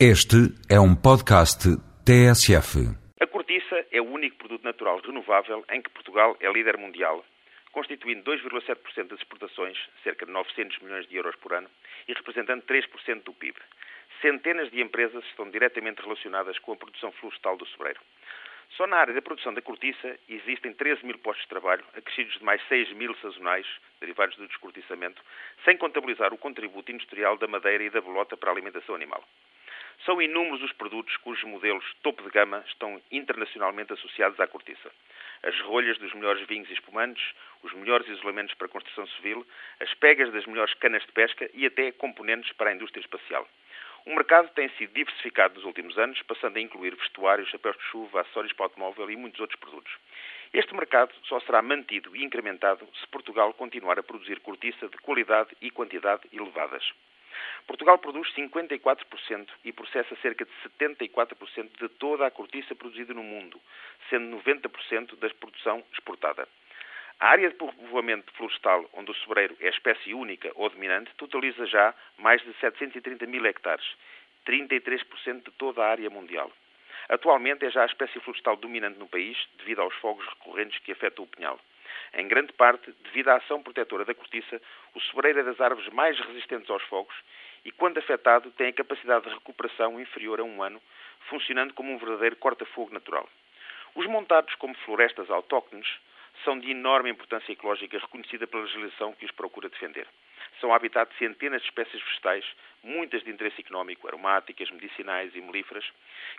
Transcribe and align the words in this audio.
Este 0.00 0.50
é 0.68 0.74
um 0.80 0.92
podcast 0.92 1.70
TSF. 2.02 2.82
A 3.20 3.26
cortiça 3.28 3.86
é 3.92 4.00
o 4.00 4.10
único 4.10 4.36
produto 4.38 4.64
natural 4.64 4.98
renovável 4.98 5.64
em 5.70 5.80
que 5.80 5.88
Portugal 5.88 6.36
é 6.40 6.50
líder 6.50 6.76
mundial, 6.76 7.24
constituindo 7.70 8.28
2,7% 8.28 9.06
das 9.06 9.20
exportações, 9.20 9.78
cerca 10.02 10.26
de 10.26 10.32
900 10.32 10.80
milhões 10.80 11.06
de 11.06 11.14
euros 11.14 11.36
por 11.36 11.54
ano, 11.54 11.70
e 12.08 12.12
representando 12.12 12.64
3% 12.64 13.22
do 13.22 13.32
PIB. 13.34 13.56
Centenas 14.20 14.68
de 14.72 14.82
empresas 14.82 15.24
estão 15.26 15.48
diretamente 15.48 16.02
relacionadas 16.02 16.58
com 16.58 16.72
a 16.72 16.76
produção 16.76 17.12
florestal 17.12 17.56
do 17.56 17.66
sobreiro. 17.66 18.00
Só 18.76 18.88
na 18.88 18.96
área 18.96 19.14
da 19.14 19.22
produção 19.22 19.54
da 19.54 19.62
cortiça 19.62 20.18
existem 20.28 20.72
13 20.72 21.06
mil 21.06 21.18
postos 21.18 21.44
de 21.44 21.50
trabalho, 21.50 21.84
acrescidos 21.96 22.36
de 22.36 22.42
mais 22.42 22.60
6 22.66 22.92
mil 22.94 23.14
sazonais, 23.18 23.66
derivados 24.00 24.36
do 24.36 24.48
descortiçamento, 24.48 25.22
sem 25.64 25.76
contabilizar 25.76 26.34
o 26.34 26.38
contributo 26.38 26.90
industrial 26.90 27.38
da 27.38 27.46
madeira 27.46 27.84
e 27.84 27.90
da 27.90 28.00
bolota 28.00 28.36
para 28.36 28.50
a 28.50 28.52
alimentação 28.52 28.96
animal. 28.96 29.22
São 30.04 30.20
inúmeros 30.20 30.62
os 30.62 30.72
produtos 30.72 31.16
cujos 31.18 31.44
modelos 31.44 31.84
topo 32.02 32.22
de 32.22 32.30
gama 32.30 32.64
estão 32.68 33.00
internacionalmente 33.10 33.92
associados 33.92 34.38
à 34.40 34.46
cortiça. 34.46 34.90
As 35.42 35.58
rolhas 35.60 35.98
dos 35.98 36.12
melhores 36.14 36.46
vinhos 36.46 36.68
e 36.70 36.74
espumantes, 36.74 37.24
os 37.62 37.72
melhores 37.72 38.08
isolamentos 38.08 38.54
para 38.54 38.68
construção 38.68 39.06
civil, 39.08 39.46
as 39.80 39.92
pegas 39.94 40.32
das 40.32 40.46
melhores 40.46 40.74
canas 40.74 41.02
de 41.04 41.12
pesca 41.12 41.50
e 41.54 41.66
até 41.66 41.92
componentes 41.92 42.52
para 42.52 42.70
a 42.70 42.74
indústria 42.74 43.00
espacial. 43.00 43.48
O 44.06 44.14
mercado 44.14 44.50
tem 44.50 44.68
sido 44.70 44.92
diversificado 44.92 45.54
nos 45.54 45.64
últimos 45.64 45.96
anos, 45.96 46.20
passando 46.22 46.58
a 46.58 46.60
incluir 46.60 46.94
vestuários, 46.94 47.48
chapéus 47.48 47.76
de 47.78 47.84
chuva, 47.84 48.20
acessórios 48.20 48.52
para 48.52 48.66
automóvel 48.66 49.10
e 49.10 49.16
muitos 49.16 49.40
outros 49.40 49.58
produtos. 49.58 49.92
Este 50.52 50.74
mercado 50.74 51.12
só 51.24 51.40
será 51.40 51.62
mantido 51.62 52.14
e 52.14 52.22
incrementado 52.22 52.86
se 53.00 53.06
Portugal 53.08 53.54
continuar 53.54 53.98
a 53.98 54.02
produzir 54.02 54.40
cortiça 54.40 54.88
de 54.88 54.98
qualidade 54.98 55.56
e 55.62 55.70
quantidade 55.70 56.28
elevadas. 56.32 56.84
Portugal 57.66 57.98
produz 57.98 58.32
54% 58.34 59.48
e 59.64 59.72
processa 59.72 60.14
cerca 60.16 60.44
de 60.44 60.50
74% 60.78 61.70
de 61.78 61.88
toda 61.90 62.26
a 62.26 62.30
cortiça 62.30 62.74
produzida 62.74 63.14
no 63.14 63.22
mundo, 63.22 63.60
sendo 64.10 64.36
90% 64.36 65.16
da 65.16 65.28
produção 65.30 65.82
exportada. 65.92 66.48
A 67.20 67.28
área 67.28 67.48
de 67.48 67.54
povoamento 67.54 68.32
florestal, 68.34 68.88
onde 68.92 69.10
o 69.10 69.14
sobreiro 69.14 69.56
é 69.60 69.68
espécie 69.68 70.12
única 70.12 70.50
ou 70.54 70.68
dominante, 70.68 71.14
totaliza 71.16 71.64
já 71.66 71.94
mais 72.18 72.42
de 72.42 72.52
730 72.54 73.26
mil 73.26 73.46
hectares, 73.46 73.86
33% 74.46 75.44
de 75.44 75.50
toda 75.52 75.82
a 75.82 75.90
área 75.90 76.10
mundial. 76.10 76.50
Atualmente 77.08 77.64
é 77.64 77.70
já 77.70 77.82
a 77.82 77.86
espécie 77.86 78.18
florestal 78.20 78.56
dominante 78.56 78.98
no 78.98 79.08
país, 79.08 79.36
devido 79.58 79.82
aos 79.82 79.94
fogos 79.96 80.26
recorrentes 80.26 80.78
que 80.80 80.92
afetam 80.92 81.24
o 81.24 81.28
pinhal. 81.28 81.60
Em 82.14 82.28
grande 82.28 82.52
parte, 82.52 82.92
devido 83.04 83.28
à 83.28 83.36
ação 83.36 83.62
protetora 83.62 84.04
da 84.04 84.14
cortiça, 84.14 84.60
o 84.94 85.00
sobreiro 85.00 85.40
é 85.40 85.42
das 85.42 85.60
árvores 85.60 85.92
mais 85.92 86.18
resistentes 86.18 86.70
aos 86.70 86.82
fogos 86.84 87.14
e, 87.64 87.72
quando 87.72 87.98
afetado, 87.98 88.50
tem 88.52 88.68
a 88.68 88.72
capacidade 88.72 89.26
de 89.26 89.34
recuperação 89.34 90.00
inferior 90.00 90.40
a 90.40 90.44
um 90.44 90.62
ano, 90.62 90.80
funcionando 91.28 91.74
como 91.74 91.92
um 91.92 91.98
verdadeiro 91.98 92.36
corta-fogo 92.36 92.92
natural. 92.92 93.28
Os 93.94 94.06
montados 94.06 94.54
como 94.56 94.74
florestas 94.78 95.30
autóctones 95.30 95.88
são 96.44 96.58
de 96.58 96.70
enorme 96.70 97.10
importância 97.10 97.52
ecológica 97.52 97.98
reconhecida 97.98 98.46
pela 98.46 98.64
legislação 98.64 99.12
que 99.12 99.24
os 99.24 99.30
procura 99.30 99.68
defender. 99.68 100.06
São 100.60 100.72
habitat 100.72 101.10
de 101.10 101.18
centenas 101.18 101.62
de 101.62 101.68
espécies 101.68 102.02
vegetais, 102.02 102.44
muitas 102.82 103.22
de 103.24 103.30
interesse 103.30 103.60
económico, 103.60 104.06
aromáticas, 104.06 104.70
medicinais 104.70 105.34
e 105.34 105.40
melíferas, 105.40 105.84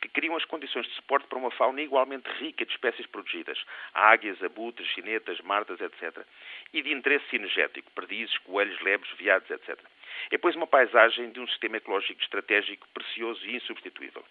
que 0.00 0.08
criam 0.08 0.36
as 0.36 0.44
condições 0.44 0.86
de 0.86 0.94
suporte 0.94 1.26
para 1.28 1.38
uma 1.38 1.50
fauna 1.50 1.80
igualmente 1.82 2.28
rica 2.38 2.64
de 2.64 2.72
espécies 2.72 3.06
protegidas, 3.06 3.62
águias, 3.94 4.42
abutres, 4.42 4.88
chinetas, 4.88 5.40
martas, 5.40 5.80
etc., 5.80 6.24
e 6.72 6.82
de 6.82 6.92
interesse 6.92 7.28
cinegético, 7.28 7.90
perdizes, 7.92 8.36
coelhos, 8.38 8.80
lebres, 8.80 9.10
veados, 9.18 9.50
etc. 9.50 9.78
É, 10.30 10.38
pois, 10.38 10.56
uma 10.56 10.66
paisagem 10.66 11.30
de 11.30 11.40
um 11.40 11.46
sistema 11.48 11.76
ecológico 11.76 12.20
estratégico 12.22 12.86
precioso 12.94 13.44
e 13.46 13.56
insubstituível. 13.56 14.24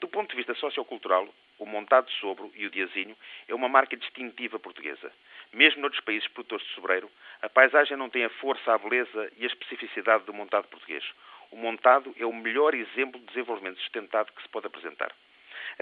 Do 0.00 0.08
ponto 0.08 0.30
de 0.30 0.36
vista 0.36 0.54
sociocultural, 0.54 1.28
o 1.58 1.66
montado 1.66 2.10
sobro 2.12 2.50
e 2.54 2.66
o 2.66 2.70
diazinho 2.70 3.16
é 3.48 3.54
uma 3.54 3.68
marca 3.68 3.96
distintiva 3.96 4.58
portuguesa. 4.58 5.12
Mesmo 5.52 5.82
noutros 5.82 6.02
países 6.02 6.28
produtores 6.28 6.66
de 6.66 6.74
sobreiro, 6.74 7.10
a 7.40 7.48
paisagem 7.48 7.96
não 7.96 8.10
tem 8.10 8.24
a 8.24 8.30
força, 8.30 8.72
a 8.72 8.78
beleza 8.78 9.30
e 9.36 9.44
a 9.44 9.46
especificidade 9.46 10.24
do 10.24 10.32
montado 10.34 10.66
português. 10.68 11.04
O 11.50 11.56
montado 11.56 12.14
é 12.18 12.26
o 12.26 12.32
melhor 12.32 12.74
exemplo 12.74 13.20
de 13.20 13.26
desenvolvimento 13.26 13.78
sustentado 13.78 14.32
que 14.32 14.42
se 14.42 14.48
pode 14.48 14.66
apresentar. 14.66 15.14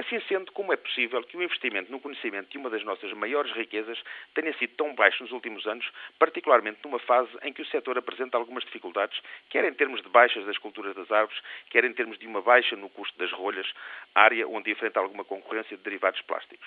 Assim 0.03 0.21
sendo, 0.27 0.51
como 0.51 0.73
é 0.73 0.77
possível 0.77 1.23
que 1.23 1.37
o 1.37 1.43
investimento 1.43 1.93
no 1.93 2.01
conhecimento 2.01 2.51
de 2.51 2.59
uma 2.59 2.69
das 2.69 2.83
nossas 2.83 3.13
maiores 3.13 3.53
riquezas 3.53 3.97
tenha 4.35 4.53
sido 4.59 4.75
tão 4.75 4.93
baixo 4.97 5.23
nos 5.23 5.31
últimos 5.31 5.65
anos, 5.65 5.89
particularmente 6.19 6.81
numa 6.83 6.99
fase 6.99 7.31
em 7.43 7.53
que 7.53 7.63
o 7.63 7.67
setor 7.67 7.97
apresenta 7.97 8.37
algumas 8.37 8.65
dificuldades, 8.65 9.17
quer 9.49 9.65
em 9.65 9.73
termos 9.73 10.03
de 10.03 10.09
baixas 10.09 10.45
das 10.45 10.59
culturas 10.59 10.97
das 10.97 11.09
árvores, 11.13 11.41
quer 11.71 11.85
em 11.85 11.93
termos 11.93 12.19
de 12.19 12.27
uma 12.27 12.43
baixa 12.43 12.75
no 12.75 12.91
custo 12.91 13.17
das 13.17 13.31
rolhas, 13.31 13.73
área 14.13 14.49
onde 14.49 14.73
enfrenta 14.73 14.99
alguma 14.99 15.25
concorrência 15.25 15.77
de 15.77 15.85
derivados 15.85 16.21
plásticos. 16.23 16.67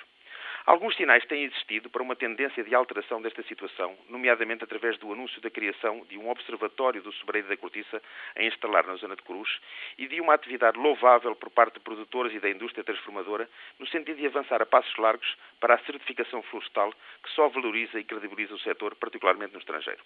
Alguns 0.65 0.95
sinais 0.95 1.23
têm 1.25 1.43
existido 1.43 1.91
para 1.91 2.01
uma 2.01 2.15
tendência 2.15 2.63
de 2.63 2.73
alteração 2.73 3.21
desta 3.21 3.43
situação, 3.43 3.95
nomeadamente 4.09 4.63
através 4.63 4.97
do 4.97 5.13
anúncio 5.13 5.39
da 5.39 5.47
criação 5.51 6.03
de 6.09 6.17
um 6.17 6.27
observatório 6.27 7.03
do 7.03 7.13
sobreiro 7.13 7.47
da 7.47 7.55
cortiça 7.55 8.01
a 8.35 8.41
instalar 8.41 8.83
na 8.87 8.95
zona 8.95 9.15
de 9.15 9.21
Cruz 9.21 9.47
e 9.95 10.07
de 10.07 10.19
uma 10.19 10.33
atividade 10.33 10.79
louvável 10.79 11.35
por 11.35 11.51
parte 11.51 11.75
de 11.75 11.81
produtores 11.81 12.33
e 12.33 12.39
da 12.39 12.49
indústria 12.49 12.83
transformadora 12.83 13.47
no 13.77 13.85
sentido 13.85 14.17
de 14.17 14.25
avançar 14.25 14.59
a 14.59 14.65
passos 14.65 14.97
largos 14.97 15.37
para 15.59 15.75
a 15.75 15.85
certificação 15.85 16.41
florestal 16.41 16.91
que 17.23 17.29
só 17.35 17.47
valoriza 17.47 17.99
e 17.99 18.03
credibiliza 18.03 18.55
o 18.55 18.59
setor, 18.59 18.95
particularmente 18.95 19.53
no 19.53 19.59
estrangeiro 19.59 20.01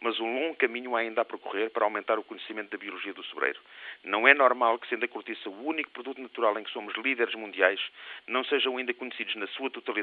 mas 0.00 0.20
um 0.20 0.40
longo 0.40 0.56
caminho 0.56 0.94
há 0.94 1.00
ainda 1.00 1.22
a 1.22 1.24
percorrer 1.24 1.70
para 1.70 1.84
aumentar 1.84 2.18
o 2.18 2.22
conhecimento 2.22 2.70
da 2.70 2.76
biologia 2.76 3.14
do 3.14 3.24
sobreiro. 3.24 3.58
Não 4.04 4.28
é 4.28 4.34
normal 4.34 4.78
que, 4.78 4.88
sendo 4.88 5.04
a 5.04 5.08
cortiça 5.08 5.48
o 5.48 5.66
único 5.66 5.90
produto 5.90 6.20
natural 6.20 6.58
em 6.58 6.64
que 6.64 6.70
somos 6.70 6.94
líderes 6.96 7.34
mundiais, 7.34 7.80
não 8.26 8.44
sejam 8.44 8.76
ainda 8.76 8.92
conhecidos 8.92 9.34
na 9.36 9.46
sua 9.48 9.70
totalidade 9.70 9.95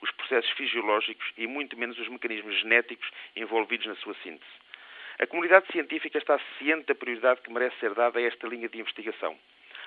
os 0.00 0.10
processos 0.12 0.50
fisiológicos 0.52 1.26
e 1.36 1.46
muito 1.46 1.76
menos 1.76 1.98
os 1.98 2.08
mecanismos 2.08 2.58
genéticos 2.60 3.08
envolvidos 3.34 3.86
na 3.86 3.96
sua 3.96 4.14
síntese. 4.22 4.52
A 5.18 5.26
comunidade 5.26 5.66
científica 5.70 6.18
está 6.18 6.40
ciente 6.58 6.86
da 6.86 6.94
prioridade 6.94 7.40
que 7.40 7.52
merece 7.52 7.78
ser 7.78 7.94
dada 7.94 8.18
a 8.18 8.22
esta 8.22 8.48
linha 8.48 8.68
de 8.68 8.80
investigação. 8.80 9.38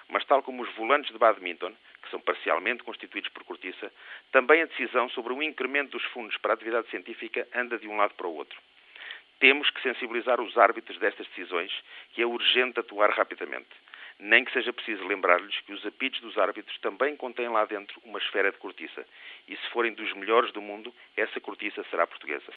Mas, 0.09 0.23
tal 0.23 0.41
como 0.41 0.63
os 0.63 0.73
volantes 0.75 1.11
de 1.11 1.17
badminton, 1.17 1.73
que 2.01 2.09
são 2.09 2.19
parcialmente 2.21 2.83
constituídos 2.83 3.29
por 3.31 3.43
cortiça, 3.43 3.91
também 4.31 4.61
a 4.61 4.65
decisão 4.65 5.09
sobre 5.09 5.33
o 5.33 5.43
incremento 5.43 5.91
dos 5.91 6.03
fundos 6.05 6.37
para 6.37 6.53
a 6.53 6.55
atividade 6.55 6.89
científica 6.89 7.45
anda 7.53 7.77
de 7.77 7.89
um 7.89 7.97
lado 7.97 8.13
para 8.13 8.27
o 8.27 8.35
outro. 8.35 8.57
Temos 9.39 9.69
que 9.69 9.81
sensibilizar 9.81 10.39
os 10.39 10.57
árbitros 10.57 10.97
destas 10.97 11.27
decisões, 11.27 11.71
que 12.13 12.21
é 12.21 12.25
urgente 12.25 12.79
atuar 12.79 13.11
rapidamente. 13.11 13.67
Nem 14.19 14.43
que 14.43 14.51
seja 14.51 14.73
preciso 14.73 15.05
lembrar-lhes 15.05 15.59
que 15.61 15.73
os 15.73 15.85
apitos 15.85 16.19
dos 16.21 16.37
árbitros 16.37 16.77
também 16.79 17.15
contêm 17.15 17.49
lá 17.49 17.65
dentro 17.65 18.01
uma 18.03 18.17
esfera 18.17 18.51
de 18.51 18.57
cortiça. 18.57 19.05
E 19.47 19.55
se 19.55 19.69
forem 19.69 19.93
dos 19.93 20.11
melhores 20.13 20.51
do 20.51 20.61
mundo, 20.61 20.93
essa 21.15 21.39
cortiça 21.39 21.83
será 21.89 22.07
portuguesa. 22.07 22.51